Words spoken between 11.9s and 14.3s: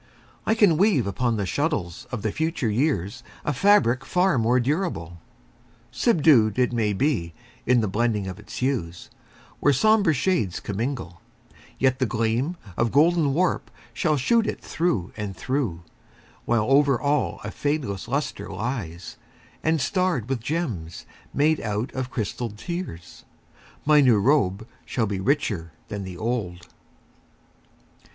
the gleam Of golden warp shall